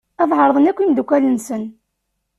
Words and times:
Ad 0.21 0.27
d-ɛerḍen 0.29 0.69
akk 0.69 0.79
imeddukal-nsen. 0.79 1.63